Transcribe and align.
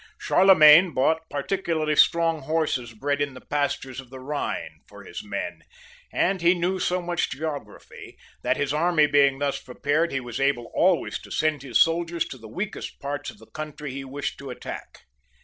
Charlemagne 0.19 0.95
bought 0.95 1.29
particularly 1.29 1.95
strong 1.95 2.39
horses, 2.41 2.91
bred 2.93 3.21
in 3.21 3.35
the 3.35 3.39
pastures 3.41 3.99
of 3.99 4.09
the 4.09 4.17
Bhine, 4.17 4.79
for 4.87 5.03
his 5.03 5.23
men, 5.23 5.61
and 6.11 6.41
he 6.41 6.55
knew 6.57 6.79
so 6.79 7.03
much 7.03 7.29
geography 7.29 8.17
that, 8.41 8.57
his 8.57 8.73
army 8.73 9.05
being 9.05 9.37
thus 9.37 9.61
prepared, 9.61 10.11
he 10.11 10.19
was 10.19 10.39
able 10.39 10.71
always 10.73 11.19
to 11.19 11.29
send 11.29 11.61
his 11.61 11.79
soldiers 11.83 12.25
to 12.29 12.39
the 12.39 12.47
weakest 12.47 12.99
parts 12.99 13.29
of 13.29 13.37
the 13.37 13.45
country 13.51 13.95
lie 14.01 14.09
wished 14.09 14.39
to 14.39 14.49
attack. 14.49 15.03